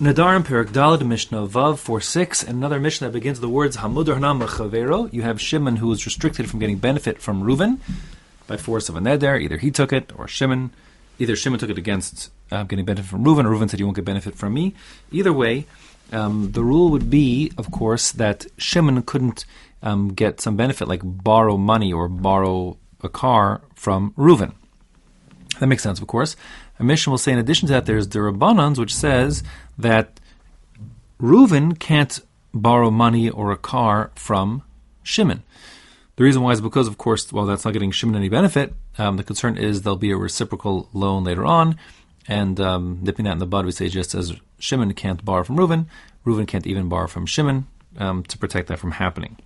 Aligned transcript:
Nedarim 0.00 0.44
Perak 0.44 0.68
Dalad 0.68 1.04
Mishnah 1.04 1.48
Vav 1.48 1.76
4 1.76 2.00
6, 2.00 2.44
and 2.44 2.56
another 2.56 2.78
Mishnah 2.78 3.08
that 3.08 3.12
begins 3.12 3.40
the 3.40 3.48
words 3.48 3.78
Hamud 3.78 4.04
Chavero. 4.04 5.12
You 5.12 5.22
have 5.22 5.40
Shimon 5.40 5.74
who 5.74 5.90
is 5.90 6.06
restricted 6.06 6.48
from 6.48 6.60
getting 6.60 6.78
benefit 6.78 7.20
from 7.20 7.42
Reuven 7.42 7.80
by 8.46 8.56
force 8.56 8.88
of 8.88 8.94
a 8.94 9.00
neder. 9.00 9.40
Either 9.40 9.56
he 9.56 9.72
took 9.72 9.92
it 9.92 10.12
or 10.16 10.28
Shimon. 10.28 10.70
Either 11.18 11.34
Shimon 11.34 11.58
took 11.58 11.70
it 11.70 11.78
against 11.78 12.30
uh, 12.52 12.62
getting 12.62 12.84
benefit 12.84 13.08
from 13.08 13.24
Reuven, 13.24 13.44
or 13.44 13.48
Reuven 13.48 13.68
said 13.68 13.80
you 13.80 13.86
won't 13.86 13.96
get 13.96 14.04
benefit 14.04 14.36
from 14.36 14.54
me. 14.54 14.72
Either 15.10 15.32
way, 15.32 15.66
um, 16.12 16.52
the 16.52 16.62
rule 16.62 16.90
would 16.90 17.10
be, 17.10 17.50
of 17.58 17.72
course, 17.72 18.12
that 18.12 18.46
Shimon 18.56 19.02
couldn't 19.02 19.46
um, 19.82 20.14
get 20.14 20.40
some 20.40 20.56
benefit 20.56 20.86
like 20.86 21.00
borrow 21.02 21.56
money 21.56 21.92
or 21.92 22.06
borrow 22.06 22.76
a 23.02 23.08
car 23.08 23.62
from 23.74 24.12
Reuven. 24.12 24.52
That 25.58 25.66
makes 25.66 25.82
sense, 25.82 26.00
of 26.00 26.06
course. 26.06 26.36
A 26.78 26.84
Mishnah 26.84 27.10
will 27.10 27.18
say, 27.18 27.32
in 27.32 27.38
addition 27.40 27.66
to 27.66 27.72
that, 27.72 27.86
there's 27.86 28.06
the 28.06 28.20
Rabbanans, 28.20 28.78
which 28.78 28.94
says 28.94 29.42
that 29.78 30.20
Reuven 31.20 31.78
can't 31.78 32.20
borrow 32.52 32.90
money 32.90 33.30
or 33.30 33.52
a 33.52 33.56
car 33.56 34.10
from 34.14 34.62
Shimon. 35.02 35.42
The 36.16 36.24
reason 36.24 36.42
why 36.42 36.52
is 36.52 36.60
because, 36.60 36.88
of 36.88 36.98
course, 36.98 37.32
while 37.32 37.46
that's 37.46 37.64
not 37.64 37.72
getting 37.72 37.92
Shimon 37.92 38.16
any 38.16 38.28
benefit, 38.28 38.74
um, 38.98 39.16
the 39.16 39.24
concern 39.24 39.56
is 39.56 39.82
there'll 39.82 39.96
be 39.96 40.10
a 40.10 40.16
reciprocal 40.16 40.88
loan 40.92 41.22
later 41.22 41.44
on, 41.44 41.78
and 42.26 42.58
um, 42.60 42.98
nipping 43.02 43.24
that 43.24 43.32
in 43.32 43.38
the 43.38 43.46
bud, 43.46 43.64
we 43.64 43.72
say 43.72 43.88
just 43.88 44.14
as 44.14 44.34
Shimon 44.58 44.92
can't 44.94 45.24
borrow 45.24 45.44
from 45.44 45.56
Reuven, 45.56 45.86
Reuven 46.26 46.48
can't 46.48 46.66
even 46.66 46.88
borrow 46.88 47.06
from 47.06 47.24
Shimon 47.24 47.68
um, 47.96 48.24
to 48.24 48.36
protect 48.36 48.68
that 48.68 48.78
from 48.78 48.92
happening 48.92 49.36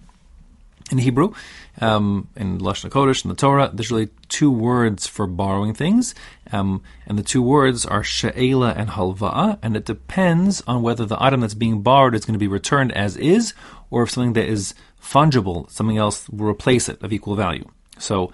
in 0.93 0.99
Hebrew, 0.99 1.33
um, 1.81 2.29
in 2.37 2.59
Lashon 2.59 2.91
Kodesh, 2.91 3.25
in 3.25 3.31
the 3.31 3.35
Torah, 3.35 3.71
there's 3.73 3.91
really 3.91 4.11
two 4.29 4.51
words 4.51 5.07
for 5.07 5.27
borrowing 5.27 5.75
things, 5.75 6.15
um, 6.53 6.83
and 7.07 7.19
the 7.19 7.23
two 7.23 7.43
words 7.43 7.85
are 7.87 8.05
she'ela 8.05 8.73
and 8.77 8.91
halva'a, 8.91 9.59
and 9.63 9.77
it 9.77 9.85
depends 9.85 10.63
on 10.67 10.83
whether 10.83 11.07
the 11.07 11.23
item 11.23 11.41
that's 11.41 11.55
being 11.55 11.83
borrowed 11.83 12.15
is 12.15 12.25
going 12.25 12.35
to 12.35 12.39
be 12.39 12.49
returned 12.49 12.93
as 12.93 13.17
is, 13.17 13.55
or 13.91 14.03
if 14.05 14.11
something 14.11 14.35
that 14.35 14.47
is 14.47 14.75
fungible, 15.03 15.69
something 15.71 15.99
else 15.99 16.29
will 16.29 16.47
replace 16.47 16.89
it 16.89 17.03
of 17.03 17.13
equal 17.13 17.35
value. 17.35 17.69
So, 17.99 18.33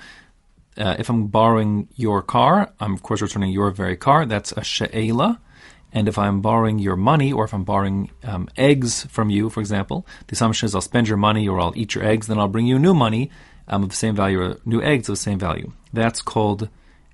uh, 0.77 0.95
if 0.99 1.09
I'm 1.09 1.27
borrowing 1.27 1.89
your 1.97 2.23
car, 2.23 2.73
I'm 2.79 2.95
of 2.95 3.03
course 3.03 3.21
returning 3.21 3.51
your 3.51 3.71
very 3.71 3.97
car. 3.97 4.27
That's 4.27 4.53
a 4.53 4.63
she'ela. 4.63 5.41
And 5.93 6.07
if 6.07 6.19
I'm 6.19 6.41
borrowing 6.41 6.79
your 6.79 6.97
money, 6.97 7.33
or 7.33 7.45
if 7.45 7.55
I'm 7.55 7.65
borrowing 7.65 8.11
um, 8.23 8.49
eggs 8.57 9.05
from 9.07 9.31
you, 9.31 9.49
for 9.49 9.61
example, 9.61 10.07
the 10.27 10.35
assumption 10.35 10.67
is 10.67 10.75
I'll 10.75 10.81
spend 10.81 11.09
your 11.09 11.17
money 11.17 11.49
or 11.49 11.61
I'll 11.61 11.73
eat 11.77 11.95
your 11.95 12.05
eggs, 12.05 12.27
then 12.27 12.39
I'll 12.39 12.49
bring 12.49 12.67
you 12.67 12.79
new 12.79 12.95
money 12.95 13.31
um, 13.69 13.83
of 13.83 13.91
the 13.91 13.97
same 13.97 14.15
value, 14.15 14.41
or 14.41 14.57
new 14.65 14.83
eggs 14.83 15.09
of 15.09 15.15
the 15.15 15.21
same 15.21 15.39
value. 15.39 15.73
That's 15.93 16.21
called 16.21 16.69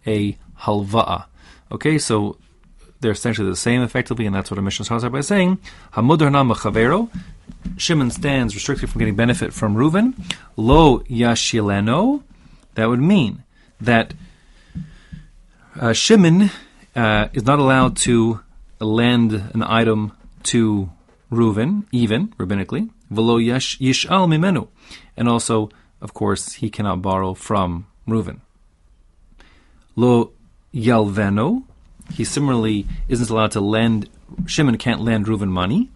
a 0.06 0.36
halva'a. 0.62 1.26
Okay, 1.70 1.98
so 1.98 2.36
they're 3.00 3.12
essentially 3.12 3.48
the 3.48 3.56
same 3.56 3.82
effectively, 3.82 4.26
and 4.26 4.34
that's 4.34 4.50
what 4.50 4.58
a 4.58 4.62
Mishnah 4.62 4.84
starts 4.84 5.04
by 5.04 5.20
saying. 5.20 5.58
Hamudar. 5.92 6.30
Shimon 7.76 8.10
stands 8.10 8.54
restricted 8.54 8.90
from 8.90 8.98
getting 8.98 9.16
benefit 9.16 9.52
from 9.52 9.74
Reuven. 9.74 10.14
Lo 10.56 11.00
yashileno. 11.00 12.22
That 12.74 12.88
would 12.88 13.00
mean 13.00 13.42
that 13.80 14.14
uh, 15.78 15.92
Shimon 15.92 16.50
uh, 16.94 17.28
is 17.32 17.44
not 17.44 17.58
allowed 17.58 17.96
to 17.98 18.40
lend 18.80 19.32
an 19.32 19.62
item 19.62 20.12
to 20.44 20.90
Reuven, 21.30 21.84
even 21.90 22.28
rabbinically, 22.38 22.90
velo 23.10 23.38
yishal 23.38 24.28
mimenu, 24.28 24.68
and 25.16 25.28
also, 25.28 25.70
of 26.00 26.14
course, 26.14 26.54
he 26.54 26.70
cannot 26.70 27.02
borrow 27.02 27.34
from 27.34 27.86
Reuven. 28.06 28.40
Lo 29.96 30.32
yalveno, 30.72 31.64
he 32.12 32.24
similarly 32.24 32.86
isn't 33.08 33.30
allowed 33.30 33.52
to 33.52 33.60
lend. 33.60 34.08
Shimon 34.46 34.76
can't 34.78 35.00
lend 35.00 35.26
Reuven 35.26 35.48
money. 35.48 35.90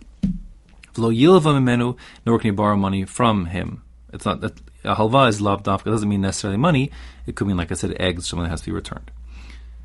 Velo 0.95 1.11
yilva 1.11 1.53
mimenu, 1.55 1.97
nor 2.25 2.39
can 2.39 2.49
he 2.49 2.56
borrow 2.56 2.77
money 2.77 3.05
from 3.05 3.47
him. 3.47 3.83
It's 4.12 4.25
not 4.25 4.41
that 4.41 4.61
a 4.84 4.95
halva 4.95 5.29
is 5.29 5.41
lav 5.41 5.62
davka. 5.62 5.87
It 5.87 5.91
doesn't 5.91 6.09
mean 6.09 6.21
necessarily 6.21 6.56
money. 6.56 6.91
It 7.27 7.37
could 7.37 7.47
mean, 7.47 7.56
like 7.56 7.71
I 7.71 7.75
said, 7.75 7.97
eggs. 8.00 8.27
Something 8.27 8.44
that 8.44 8.50
has 8.50 8.62
to 8.62 8.67
be 8.67 8.72
returned. 8.72 9.11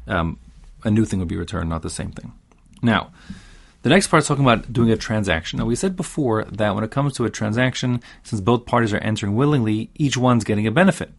Um, 0.07 0.39
a 0.83 0.91
new 0.91 1.05
thing 1.05 1.19
would 1.19 1.27
be 1.27 1.37
returned, 1.37 1.69
not 1.69 1.81
the 1.81 1.89
same 1.89 2.11
thing. 2.11 2.33
Now, 2.83 3.11
the 3.81 3.89
next 3.89 4.07
part 4.07 4.23
is 4.23 4.27
talking 4.27 4.45
about 4.45 4.71
doing 4.71 4.91
a 4.91 4.97
transaction. 4.97 5.59
Now, 5.59 5.65
we 5.65 5.75
said 5.75 5.95
before 5.95 6.43
that 6.45 6.75
when 6.75 6.83
it 6.83 6.91
comes 6.91 7.13
to 7.13 7.25
a 7.25 7.29
transaction, 7.29 8.01
since 8.23 8.41
both 8.41 8.65
parties 8.65 8.93
are 8.93 8.99
entering 8.99 9.35
willingly, 9.35 9.89
each 9.95 10.17
one's 10.17 10.43
getting 10.43 10.67
a 10.67 10.71
benefit, 10.71 11.11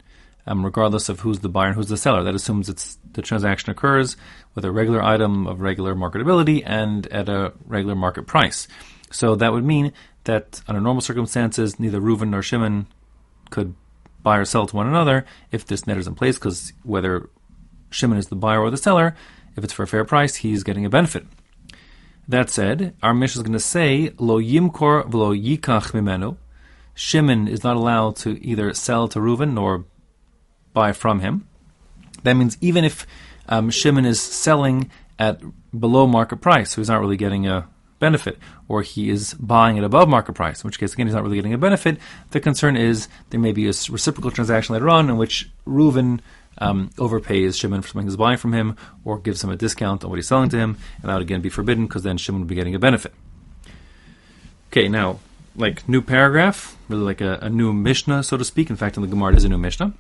um, 0.47 0.65
regardless 0.65 1.09
of 1.09 1.21
who's 1.21 1.41
the 1.41 1.49
buyer 1.49 1.69
and 1.69 1.77
who's 1.77 1.89
the 1.89 1.97
seller. 1.97 2.23
That 2.23 2.35
assumes 2.35 2.69
it's 2.69 2.99
the 3.13 3.23
transaction 3.23 3.71
occurs 3.71 4.17
with 4.55 4.65
a 4.65 4.71
regular 4.71 5.03
item 5.03 5.47
of 5.47 5.61
regular 5.61 5.95
marketability 5.95 6.63
and 6.65 7.07
at 7.09 7.29
a 7.29 7.53
regular 7.67 7.95
market 7.95 8.27
price. 8.27 8.69
So 9.11 9.35
that 9.37 9.53
would 9.53 9.65
mean 9.65 9.93
that 10.25 10.63
under 10.67 10.81
normal 10.81 11.03
circumstances, 11.03 11.79
neither 11.79 12.01
Reuven 12.01 12.31
nor 12.31 12.43
Shimon 12.43 12.87
could 13.51 13.75
buy 14.23 14.39
or 14.39 14.45
sell 14.45 14.67
to 14.67 14.77
one 14.77 14.87
another 14.87 15.27
if 15.53 15.67
this 15.67 15.87
net 15.87 15.99
is 15.99 16.07
in 16.07 16.15
place, 16.15 16.37
because 16.37 16.73
whether 16.83 17.29
Shimon 17.91 18.19
is 18.19 18.29
the 18.29 18.37
buyer 18.37 18.61
or 18.61 18.71
the 18.71 18.77
seller, 18.77 19.15
if 19.55 19.63
it's 19.63 19.73
for 19.73 19.83
a 19.83 19.87
fair 19.87 20.05
price, 20.05 20.37
he's 20.37 20.65
getting 20.65 20.87
a 20.87 20.91
benefit. 20.91 21.27
That 22.27 22.49
said, 22.49 22.95
our 23.03 23.13
Mishnah 23.13 23.41
is 23.41 23.43
going 23.43 23.53
to 23.53 23.61
say, 23.61 24.13
Lo 24.19 24.41
yimkor 24.41 25.09
v'lo 25.09 25.39
yikach 25.39 25.93
mimenu. 25.93 26.37
Shimon 26.95 27.49
is 27.49 27.65
not 27.65 27.77
allowed 27.77 28.17
to 28.17 28.43
either 28.43 28.73
sell 28.73 29.09
to 29.09 29.19
Reuven 29.19 29.55
nor 29.55 29.85
buy 30.73 30.93
from 30.93 31.21
him. 31.21 31.47
That 32.23 32.35
means 32.35 32.57
even 32.61 32.85
if 32.85 33.07
um, 33.49 33.71
Shimon 33.71 34.07
is 34.07 34.21
selling 34.21 34.91
at 35.19 35.41
below 35.79 36.07
market 36.07 36.37
price, 36.37 36.71
so 36.71 36.81
he's 36.81 36.89
not 36.89 37.01
really 37.01 37.17
getting 37.17 37.47
a 37.47 37.69
benefit, 37.99 38.39
or 38.69 38.83
he 38.83 39.11
is 39.11 39.35
buying 39.35 39.79
at 39.79 39.85
above 39.85 40.09
market 40.09 40.33
price, 40.35 40.63
in 40.63 40.69
which 40.69 40.79
case, 40.79 40.95
again, 40.95 41.07
he's 41.07 41.15
not 41.15 41.23
really 41.23 41.37
getting 41.37 41.55
a 41.55 41.59
benefit. 41.59 41.99
The 42.31 42.41
concern 42.41 42.77
is 42.77 43.09
there 43.31 43.41
may 43.41 43.53
be 43.53 43.65
a 43.65 43.73
reciprocal 43.91 44.31
transaction 44.31 44.73
later 44.73 44.89
on 44.89 45.09
in 45.11 45.17
which 45.17 45.51
Reuven 45.67 46.21
um, 46.59 46.91
overpays 46.97 47.59
Shimon 47.59 47.83
for 47.83 47.89
something 47.89 48.07
he's 48.07 48.17
buying 48.17 48.39
from 48.39 48.53
him, 48.53 48.77
or 49.05 49.19
gives 49.19 49.43
him 49.43 49.51
a 49.51 49.57
discount 49.57 50.05
on 50.05 50.11
what 50.11 50.17
he's 50.17 50.29
selling 50.29 50.49
to 50.51 50.59
him, 50.59 50.77
and 51.03 51.11
that 51.11 51.15
would 51.15 51.23
again 51.23 51.41
be 51.41 51.49
forbidden 51.49 51.87
because 51.87 52.03
then 52.03 52.17
Shimon 52.17 52.43
would 52.43 52.49
be 52.49 52.55
getting 52.55 52.75
a 52.75 52.79
benefit. 52.79 53.13
Okay, 54.71 54.89
now, 54.89 55.21
like 55.57 55.89
new 55.89 56.03
paragraph, 56.03 56.77
really 56.89 57.03
like 57.03 57.21
a, 57.21 57.39
a 57.43 57.49
new 57.49 57.73
Mishnah, 57.73 58.23
so 58.23 58.37
to 58.37 58.45
speak. 58.45 58.71
In 58.71 58.77
fact, 58.77 58.97
in 58.97 59.03
the 59.03 59.09
Gemara, 59.09 59.33
it 59.33 59.37
is 59.37 59.45
a 59.45 59.49
new 59.49 59.59
Mishnah. 59.59 59.93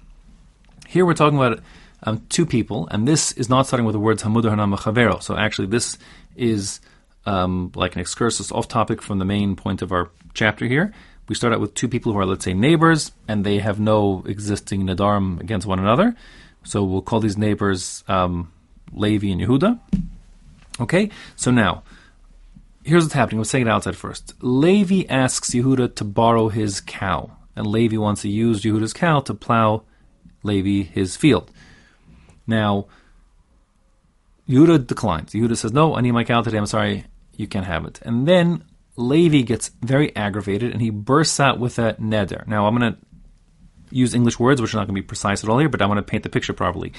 Here 0.87 1.06
we're 1.06 1.15
talking 1.15 1.38
about 1.38 1.60
um, 2.03 2.26
two 2.28 2.47
people, 2.47 2.88
and 2.88 3.06
this 3.06 3.32
is 3.32 3.48
not 3.48 3.66
starting 3.66 3.86
with 3.86 3.94
the 3.94 4.00
words 4.00 4.22
Hamudu 4.22 4.44
Hanam 4.44 4.76
Chavero. 4.76 5.22
So 5.22 5.36
actually, 5.36 5.69
this 5.69 5.98
is 6.36 6.81
um, 7.26 7.72
like 7.75 7.94
an 7.94 8.00
excursus 8.00 8.53
off 8.53 8.69
topic 8.69 9.00
from 9.00 9.19
the 9.19 9.25
main 9.25 9.56
point 9.56 9.82
of 9.82 9.92
our 9.92 10.10
chapter 10.34 10.66
here. 10.66 10.92
We 11.29 11.35
start 11.35 11.53
out 11.53 11.61
with 11.61 11.75
two 11.75 11.89
people 11.89 12.12
who 12.12 12.19
are, 12.19 12.27
let's 12.27 12.45
say, 12.45 12.55
neighbors, 12.55 13.12
and 13.27 13.45
they 13.45 13.59
have 13.59 13.81
no 13.81 14.25
existing 14.27 14.87
nadarim 14.87 15.41
against 15.41 15.67
one 15.67 15.79
another. 15.79 16.15
So 16.65 16.85
we'll 16.85 17.03
call 17.03 17.21
these 17.21 17.39
neighbors 17.39 18.05
um, 18.09 18.53
Levi 18.93 19.29
and 19.29 19.41
Yehuda. 19.41 19.81
Okay, 20.81 21.11
so 21.37 21.51
now 21.51 21.83
here's 22.84 23.05
what's 23.05 23.15
happening. 23.15 23.39
We'll 23.39 23.45
say 23.45 23.63
it 23.63 23.69
outside 23.69 23.97
first. 23.97 24.34
Levi 24.41 25.05
asks 25.09 25.51
Yehuda 25.51 25.95
to 25.97 26.05
borrow 26.05 26.49
his 26.49 26.81
cow, 26.81 27.37
and 27.57 27.67
Levi 27.67 27.97
wants 27.97 28.23
to 28.23 28.29
use 28.29 28.63
Yehuda's 28.63 28.93
cow 28.93 29.21
to 29.21 29.34
plow 29.34 29.83
Levi 30.43 30.89
his 30.89 31.17
field. 31.17 31.51
Now, 32.47 32.87
Yehuda 34.49 34.87
declines. 34.87 35.33
Yehuda 35.33 35.57
says, 35.57 35.73
"No, 35.73 35.97
I 35.97 36.03
need 36.03 36.13
my 36.13 36.25
cow 36.25 36.43
today. 36.43 36.59
I'm 36.59 36.67
sorry, 36.67 37.07
you 37.37 37.47
can't 37.47 37.67
have 37.67 37.87
it." 37.87 38.01
And 38.03 38.29
then 38.29 38.65
Levi 38.97 39.43
gets 39.43 39.71
very 39.82 40.15
aggravated 40.15 40.72
and 40.72 40.81
he 40.81 40.91
bursts 40.91 41.41
out 41.41 41.59
with 41.59 41.78
a 41.78 41.94
neder. 41.94 42.47
Now, 42.47 42.66
I'm 42.66 42.77
going 42.77 42.94
to 42.94 42.99
use 43.91 44.15
English 44.15 44.38
words, 44.38 44.60
which 44.60 44.75
are 44.75 44.78
not 44.78 44.87
going 44.87 44.97
to 44.97 45.03
be 45.03 45.06
precise 45.06 45.43
at 45.43 45.50
all 45.50 45.59
here, 45.59 45.69
but 45.69 45.82
I 45.82 45.87
want 45.87 45.99
to 45.99 46.03
paint 46.03 46.22
the 46.22 46.28
picture 46.28 46.53
properly. 46.53 46.93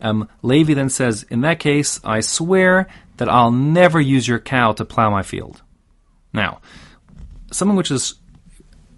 Um, 0.00 0.28
Levi 0.42 0.74
then 0.74 0.88
says, 0.88 1.24
In 1.24 1.40
that 1.42 1.58
case, 1.58 2.00
I 2.04 2.20
swear 2.20 2.86
that 3.16 3.28
I'll 3.28 3.50
never 3.50 4.00
use 4.00 4.26
your 4.26 4.38
cow 4.38 4.72
to 4.72 4.84
plow 4.84 5.10
my 5.10 5.22
field. 5.22 5.62
Now, 6.32 6.60
something 7.50 7.76
which 7.76 7.90
is, 7.90 8.14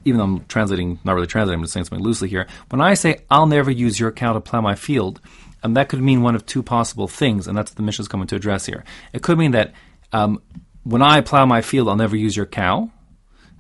even 0.05 0.19
though 0.19 0.25
I'm 0.25 0.45
translating, 0.47 0.99
not 1.05 1.15
really 1.15 1.27
translating, 1.27 1.59
I'm 1.59 1.65
just 1.65 1.73
saying 1.73 1.87
something 1.87 2.05
loosely 2.05 2.29
here. 2.29 2.47
When 2.69 2.81
I 2.81 2.95
say, 2.95 3.21
I'll 3.31 3.47
never 3.47 3.71
use 3.71 3.99
your 3.99 4.13
cow 4.13 4.35
to 4.35 4.41
plow 4.41 4.61
my 4.61 4.75
field, 4.75 5.21
um, 5.63 5.75
that 5.75 5.89
could 5.89 6.03
mean 6.03 6.23
one 6.23 6.35
of 6.35 6.47
two 6.47 6.63
possible 6.63 7.09
things, 7.09 7.47
and 7.47 7.57
that's 7.57 7.71
what 7.71 7.77
the 7.77 7.83
Mishnah 7.83 8.03
is 8.03 8.09
coming 8.09 8.27
to 8.29 8.37
address 8.37 8.67
here. 8.67 8.85
It 9.13 9.23
could 9.23 9.39
mean 9.39 9.53
that 9.53 9.73
um, 10.13 10.43
when 10.85 11.03
I 11.03 11.21
plow 11.21 11.47
my 11.47 11.63
field, 11.63 11.89
I'll 11.89 11.97
never 11.97 12.17
use 12.17 12.37
your 12.37 12.47
cow, 12.47 12.91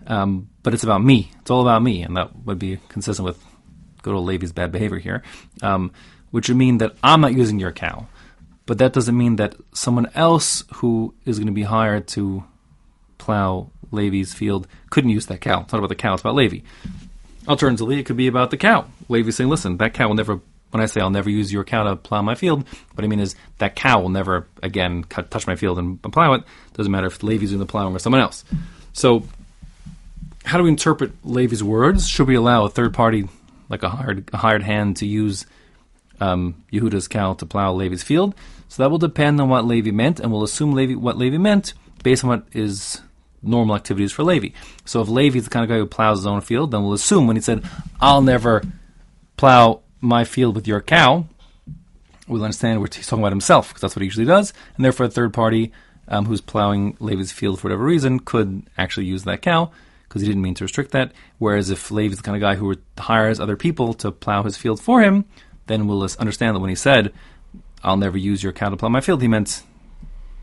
um, 0.06 0.49
but 0.62 0.75
it's 0.75 0.84
about 0.84 1.02
me. 1.02 1.31
It's 1.40 1.50
all 1.50 1.62
about 1.62 1.82
me, 1.82 2.02
and 2.02 2.17
that 2.17 2.34
would 2.44 2.58
be 2.58 2.78
consistent 2.88 3.25
with 3.25 3.43
good 4.02 4.14
old 4.14 4.26
Levi's 4.26 4.52
bad 4.52 4.72
behavior 4.72 4.99
here, 4.99 5.22
um, 5.62 5.93
which 6.31 6.49
would 6.49 6.56
mean 6.56 6.78
that 6.78 6.94
I'm 7.02 7.20
not 7.20 7.34
using 7.34 7.58
your 7.58 7.72
cow. 7.72 8.06
But 8.67 8.78
that 8.78 8.93
doesn't 8.93 9.17
mean 9.17 9.37
that 9.37 9.56
someone 9.72 10.11
else 10.14 10.64
who 10.75 11.14
is 11.25 11.38
going 11.38 11.49
to 11.49 11.52
be 11.52 11.64
hired 11.64 12.06
to 12.08 12.44
plow 13.19 13.70
Levi's 13.90 14.32
field 14.32 14.67
couldn't 14.90 15.11
use 15.11 15.26
that 15.26 15.40
cow. 15.40 15.62
It's 15.62 15.72
not 15.72 15.78
about 15.78 15.88
the 15.88 15.96
cow, 15.96 16.14
it's 16.14 16.22
about 16.22 16.37
Levi. 16.37 16.61
Alternatively, 17.49 17.99
it 17.99 18.06
could 18.06 18.17
be 18.17 18.28
about 18.28 18.50
the 18.50 18.56
cow. 18.56 18.87
Levi 19.08 19.31
saying, 19.31 19.50
listen, 19.50 19.76
that 19.78 19.94
cow 19.94 20.08
will 20.08 20.14
never 20.14 20.40
when 20.70 20.82
I 20.82 20.87
say 20.87 21.00
I'll 21.00 21.11
never 21.11 21.31
use 21.31 21.52
your 21.52 21.64
cow 21.64 21.84
to 21.84 21.96
plow 21.96 22.22
my 22.22 22.34
field, 22.34 22.67
what 22.94 23.05
I 23.05 23.08
mean 23.08 23.20
is 23.20 23.34
that 23.58 23.76
cow 23.76 24.00
will 24.00 24.08
never 24.08 24.46
again 24.62 25.05
cut, 25.05 25.31
touch 25.31 25.46
my 25.46 25.56
field 25.56 25.78
and 25.78 26.02
plow 26.02 26.34
it. 26.34 26.44
Doesn't 26.75 26.93
matter 26.93 27.06
if 27.06 27.22
Levi's 27.22 27.50
doing 27.50 27.61
the 27.61 27.67
plowing 27.67 27.94
or 27.94 27.99
someone 27.99 28.20
else. 28.20 28.44
So, 28.93 29.25
how 30.44 30.58
do 30.58 30.64
we 30.64 30.70
interpret 30.70 31.12
Levi's 31.25 31.62
words? 31.62 32.08
Should 32.08 32.26
we 32.26 32.34
allow 32.34 32.64
a 32.64 32.70
third 32.70 32.94
party, 32.94 33.28
like 33.69 33.82
a 33.82 33.88
hired, 33.88 34.31
a 34.32 34.37
hired 34.37 34.62
hand, 34.62 34.96
to 34.99 35.06
use 35.06 35.46
um, 36.20 36.62
Yehuda's 36.72 37.08
cow 37.08 37.34
to 37.34 37.46
plow 37.46 37.72
Levi's 37.72 38.02
field? 38.02 38.34
So 38.69 38.82
that 38.82 38.90
will 38.90 38.99
depend 38.99 39.40
on 39.40 39.49
what 39.49 39.64
Levi 39.64 39.90
meant, 39.90 40.20
and 40.20 40.31
we'll 40.31 40.44
assume 40.44 40.72
Levi, 40.72 40.94
what 40.94 41.19
Levi 41.19 41.38
meant 41.38 41.75
based 42.02 42.25
on 42.25 42.31
what 42.31 42.44
is 42.52 43.00
normal 43.43 43.75
activities 43.75 44.12
for 44.12 44.22
Levi. 44.22 44.50
So 44.84 45.00
if 45.00 45.08
Levi 45.08 45.38
is 45.38 45.44
the 45.44 45.50
kind 45.50 45.64
of 45.64 45.69
guy 45.69 45.78
who 45.78 45.87
plows 45.87 46.19
his 46.19 46.26
own 46.26 46.40
field, 46.40 46.70
then 46.70 46.82
we'll 46.82 46.93
assume 46.93 47.26
when 47.26 47.37
he 47.37 47.43
said, 47.43 47.64
I'll 48.00 48.22
never 48.22 48.62
plow 49.37 49.82
my 50.00 50.25
field 50.25 50.55
with 50.55 50.67
your 50.67 50.81
cow, 50.81 51.26
we'll 52.26 52.44
understand 52.44 52.81
what 52.81 52.94
he's 52.94 53.06
talking 53.06 53.23
about 53.23 53.32
himself, 53.32 53.69
because 53.69 53.82
that's 53.82 53.97
what 53.97 54.02
he 54.02 54.06
usually 54.06 54.26
does, 54.26 54.52
and 54.76 54.85
therefore 54.85 55.06
a 55.06 55.11
third 55.11 55.32
party 55.32 55.73
um, 56.08 56.26
who's 56.26 56.41
plowing 56.41 56.97
Levi's 57.00 57.32
field 57.32 57.61
for 57.61 57.69
whatever 57.69 57.85
reason 57.85 58.20
could 58.20 58.62
actually 58.79 59.06
use 59.06 59.25
that 59.25 59.43
cow, 59.43 59.70
because 60.08 60.23
he 60.23 60.29
didn't 60.29 60.43
mean 60.43 60.55
to 60.55 60.64
restrict 60.64 60.91
that. 60.93 61.12
Whereas 61.38 61.70
if 61.70 61.91
Levi's 61.91 62.17
the 62.17 62.23
kind 62.23 62.37
of 62.37 62.41
guy 62.41 62.56
who 62.56 62.75
hires 62.99 63.38
other 63.38 63.56
people 63.56 63.94
to 63.94 64.11
plow 64.11 64.43
his 64.43 64.56
field 64.56 64.81
for 64.81 65.00
him, 65.02 65.25
then 65.67 65.87
we'll 65.87 66.03
understand 66.19 66.56
that 66.56 66.61
when 66.61 66.70
he 66.70 66.76
said, 66.76 67.12
I'll 67.82 67.96
never 67.96 68.19
use 68.19 68.43
your 68.43 68.53
cow 68.53 68.70
to 68.70 68.76
plow 68.76 68.88
my 68.88 69.00
field, 69.00 69.23
he 69.23 69.29
meant 69.29 69.62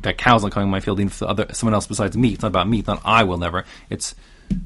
that 0.02 0.18
cow's 0.18 0.44
not 0.44 0.52
coming 0.52 0.68
in 0.68 0.72
my 0.72 0.80
field, 0.80 1.00
even 1.00 1.10
if 1.10 1.22
other, 1.22 1.48
someone 1.54 1.74
else 1.74 1.88
besides 1.88 2.16
me. 2.16 2.30
It's 2.30 2.42
not 2.42 2.50
about 2.50 2.70
me. 2.70 2.80
It's 2.80 2.88
not 2.88 3.02
I 3.04 3.24
will 3.24 3.38
never. 3.38 3.66
It's 3.90 4.16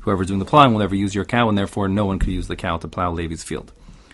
whoever's 0.02 0.28
doing 0.28 0.40
the 0.40 0.46
plowing 0.46 0.74
will 0.74 0.80
never 0.80 0.96
use 0.96 1.16
your 1.16 1.26
cow, 1.26 1.50
and 1.50 1.58
therefore 1.58 1.88
no 1.88 2.06
one 2.06 2.20
could 2.20 2.30
use 2.30 2.48
the 2.48 2.56
cow 2.56 2.78
to 2.78 2.88
plow 2.88 3.12
Levi's 3.12 3.44
field. 3.44 3.72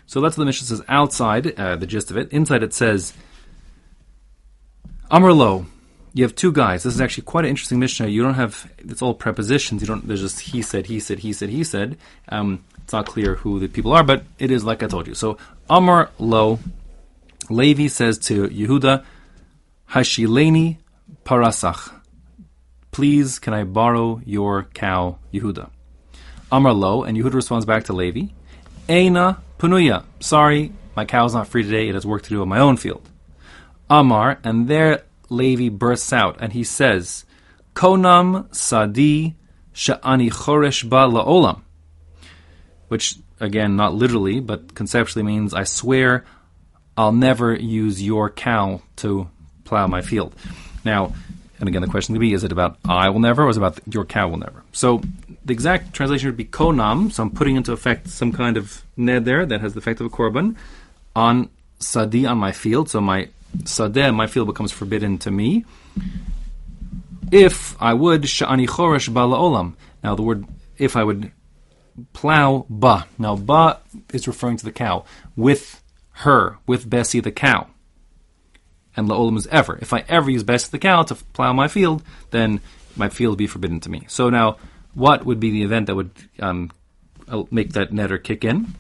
So 0.07 0.21
that's 0.21 0.37
what 0.37 0.41
the 0.41 0.45
Mishnah 0.45 0.67
says 0.67 0.81
outside, 0.87 1.59
uh, 1.59 1.75
the 1.75 1.85
gist 1.85 2.09
of 2.09 2.17
it. 2.17 2.31
Inside 2.31 2.63
it 2.63 2.73
says, 2.73 3.13
Amr 5.11 5.33
lo, 5.33 5.65
you 6.13 6.23
have 6.23 6.33
two 6.33 6.51
guys. 6.51 6.83
This 6.83 6.95
is 6.95 7.01
actually 7.01 7.23
quite 7.23 7.45
an 7.45 7.49
interesting 7.49 7.77
Mishnah. 7.77 8.07
You 8.07 8.23
don't 8.23 8.33
have, 8.33 8.71
it's 8.79 9.01
all 9.01 9.13
prepositions. 9.13 9.81
You 9.81 9.87
don't, 9.87 10.07
there's 10.07 10.21
just 10.21 10.39
he 10.39 10.61
said, 10.61 10.87
he 10.87 10.99
said, 10.99 11.19
he 11.19 11.33
said, 11.33 11.49
he 11.49 11.63
said. 11.63 11.97
Um, 12.29 12.63
it's 12.83 12.93
not 12.93 13.05
clear 13.05 13.35
who 13.35 13.59
the 13.59 13.67
people 13.67 13.91
are, 13.93 14.03
but 14.03 14.23
it 14.39 14.49
is 14.49 14.63
like 14.63 14.81
I 14.81 14.87
told 14.87 15.07
you. 15.07 15.13
So, 15.13 15.37
Amr 15.69 16.09
lo, 16.17 16.59
Levi 17.49 17.87
says 17.87 18.17
to 18.19 18.47
Yehuda, 18.47 19.03
Hashileni 19.91 20.77
parasach. 21.25 21.93
Please, 22.91 23.39
can 23.39 23.53
I 23.53 23.63
borrow 23.63 24.21
your 24.25 24.63
cow, 24.73 25.19
Yehuda? 25.33 25.69
Amar 26.51 26.73
lo, 26.73 27.03
and 27.03 27.17
Yehuda 27.17 27.33
responds 27.33 27.65
back 27.65 27.83
to 27.85 27.93
Levi, 27.93 28.27
Eina 28.87 29.39
punuya. 29.57 30.05
Sorry, 30.19 30.71
my 30.95 31.05
cow's 31.05 31.33
not 31.33 31.47
free 31.47 31.63
today. 31.63 31.89
It 31.89 31.95
has 31.95 32.05
work 32.05 32.23
to 32.23 32.29
do 32.29 32.41
in 32.41 32.49
my 32.49 32.59
own 32.59 32.77
field. 32.77 33.07
Amar, 33.89 34.39
and 34.43 34.67
there 34.67 35.03
Levi 35.29 35.69
bursts 35.69 36.11
out, 36.11 36.37
and 36.39 36.53
he 36.53 36.63
says, 36.63 37.25
Konam 37.73 38.53
sadi 38.55 39.35
sha'ani 39.73 40.31
choresh 40.31 40.87
ba 40.89 41.07
la'olam. 41.07 41.61
Which, 42.87 43.15
again, 43.39 43.75
not 43.75 43.93
literally, 43.93 44.39
but 44.39 44.73
conceptually 44.73 45.23
means, 45.23 45.53
I 45.53 45.63
swear 45.63 46.25
I'll 46.97 47.11
never 47.11 47.53
use 47.53 48.01
your 48.01 48.29
cow 48.29 48.81
to 48.97 49.29
plow 49.63 49.87
my 49.87 50.01
field. 50.01 50.33
Now, 50.83 51.13
and 51.59 51.69
again, 51.69 51.81
the 51.81 51.87
question 51.87 52.13
would 52.13 52.21
be: 52.21 52.33
Is 52.33 52.43
it 52.43 52.51
about 52.51 52.77
I 52.87 53.09
will 53.09 53.19
never, 53.19 53.43
or 53.43 53.49
is 53.49 53.57
it 53.57 53.59
about 53.59 53.79
your 53.87 54.05
cow 54.05 54.29
will 54.29 54.37
never? 54.37 54.63
So 54.77 55.01
the 55.43 55.53
exact 55.53 55.93
translation 55.93 56.27
would 56.27 56.37
be 56.37 56.45
konam. 56.45 57.11
So 57.11 57.23
I'm 57.23 57.31
putting 57.31 57.55
into 57.55 57.71
effect 57.71 58.09
some 58.09 58.31
kind 58.31 58.57
of 58.57 58.83
neder 58.95 59.49
that 59.49 59.59
has 59.59 59.73
the 59.73 59.79
effect 59.79 59.99
of 60.01 60.05
a 60.05 60.09
korban 60.11 60.55
on 61.15 61.49
sadi 61.79 62.27
on 62.27 62.37
my 62.37 62.51
field. 62.51 62.87
So 62.87 63.01
my 63.01 63.29
sadeh, 63.63 64.13
my 64.13 64.27
field 64.27 64.45
becomes 64.45 64.71
forbidden 64.71 65.17
to 65.19 65.31
me. 65.31 65.65
If 67.31 67.75
I 67.81 67.95
would 67.95 68.21
sha'ani 68.21 68.67
choresh 68.67 69.09
olam. 69.11 69.73
Now 70.03 70.13
the 70.13 70.21
word 70.21 70.45
if 70.77 70.95
I 70.95 71.03
would 71.03 71.31
plow 72.13 72.67
ba. 72.69 73.07
Now 73.17 73.35
ba 73.35 73.79
is 74.13 74.27
referring 74.27 74.57
to 74.57 74.65
the 74.65 74.71
cow 74.71 75.05
with 75.35 75.81
her, 76.23 76.59
with 76.67 76.87
Bessie 76.87 77.19
the 77.19 77.31
cow 77.31 77.65
and 78.95 79.09
la'olam 79.09 79.37
is 79.37 79.47
ever. 79.47 79.79
If 79.81 79.91
I 79.91 80.05
ever 80.07 80.29
use 80.29 80.43
Bessie 80.43 80.69
the 80.69 80.77
cow 80.77 81.01
to 81.01 81.15
plow 81.15 81.51
my 81.51 81.67
field, 81.67 82.03
then 82.29 82.61
my 82.97 83.09
field 83.09 83.37
be 83.37 83.47
forbidden 83.47 83.79
to 83.81 83.89
me. 83.89 84.05
So 84.07 84.29
now, 84.29 84.57
what 84.93 85.25
would 85.25 85.39
be 85.39 85.51
the 85.51 85.63
event 85.63 85.87
that 85.87 85.95
would 85.95 86.11
um, 86.39 86.71
make 87.51 87.73
that 87.73 87.91
neder 87.91 88.21
kick 88.21 88.43
in? 88.43 88.75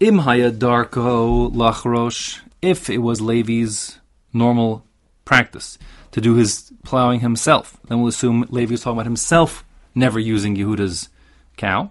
Imhaya 0.00 0.50
darko 0.50 1.52
lachrosh. 1.52 2.40
If 2.60 2.88
it 2.88 2.98
was 2.98 3.20
Levi's 3.20 3.98
normal 4.32 4.84
practice 5.24 5.78
to 6.12 6.20
do 6.20 6.34
his 6.34 6.72
plowing 6.84 7.20
himself, 7.20 7.78
then 7.88 7.98
we'll 7.98 8.08
assume 8.08 8.46
Levi 8.50 8.72
was 8.72 8.82
talking 8.82 8.98
about 8.98 9.06
himself 9.06 9.64
never 9.94 10.18
using 10.18 10.56
Yehuda's 10.56 11.08
cow. 11.56 11.90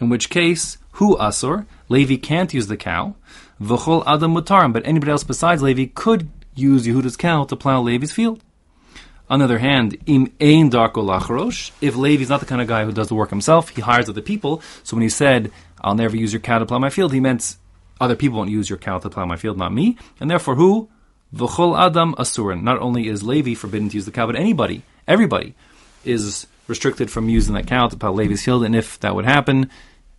In 0.00 0.08
which 0.08 0.30
case, 0.30 0.78
hu 0.92 1.16
asur? 1.16 1.66
Levi 1.88 2.16
can't 2.16 2.54
use 2.54 2.68
the 2.68 2.76
cow. 2.76 3.14
V'chol 3.60 4.04
adam 4.06 4.34
mutarim, 4.34 4.72
but 4.72 4.86
anybody 4.86 5.12
else 5.12 5.24
besides 5.24 5.62
Levi 5.62 5.86
could 5.94 6.30
use 6.54 6.86
Yehuda's 6.86 7.16
cow 7.16 7.44
to 7.44 7.56
plow 7.56 7.80
Levi's 7.80 8.12
field. 8.12 8.42
On 9.30 9.38
the 9.38 9.44
other 9.44 9.58
hand, 9.58 9.96
im 10.06 10.32
ein 10.40 10.70
darko 10.70 11.04
lachrosh, 11.04 11.70
if 11.80 11.94
Levi's 11.94 12.28
not 12.28 12.40
the 12.40 12.46
kind 12.46 12.60
of 12.60 12.66
guy 12.66 12.84
who 12.84 12.90
does 12.90 13.08
the 13.08 13.14
work 13.14 13.30
himself, 13.30 13.68
he 13.68 13.80
hires 13.80 14.08
other 14.08 14.20
people. 14.20 14.60
So 14.82 14.96
when 14.96 15.02
he 15.02 15.08
said, 15.08 15.52
I'll 15.80 15.94
never 15.94 16.16
use 16.16 16.32
your 16.32 16.40
cow 16.40 16.58
to 16.58 16.66
plow 16.66 16.80
my 16.80 16.90
field, 16.90 17.12
he 17.12 17.20
meant 17.20 17.54
other 18.00 18.16
people 18.16 18.38
won't 18.38 18.50
use 18.50 18.68
your 18.68 18.78
cow 18.78 18.98
to 18.98 19.08
plow 19.08 19.24
my 19.26 19.36
field, 19.36 19.56
not 19.56 19.72
me. 19.72 19.96
And 20.18 20.28
therefore, 20.28 20.56
who? 20.56 20.88
V'chol 21.32 21.78
adam 21.78 22.14
asurin. 22.16 22.62
Not 22.62 22.80
only 22.80 23.06
is 23.06 23.22
Levi 23.22 23.54
forbidden 23.54 23.88
to 23.90 23.94
use 23.94 24.04
the 24.04 24.10
cow, 24.10 24.26
but 24.26 24.34
anybody, 24.34 24.82
everybody, 25.06 25.54
is 26.04 26.48
restricted 26.66 27.08
from 27.08 27.28
using 27.28 27.54
that 27.54 27.68
cow 27.68 27.86
to 27.86 27.96
plow 27.96 28.12
Levi's 28.12 28.44
field. 28.44 28.64
And 28.64 28.74
if 28.74 28.98
that 28.98 29.14
would 29.14 29.26
happen, 29.26 29.70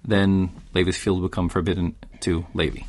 then 0.06 0.52
Levi's 0.74 0.96
field 0.96 1.22
would 1.22 1.32
become 1.32 1.50
forbidden 1.50 1.96
to 2.22 2.46
Levi. 2.54 2.84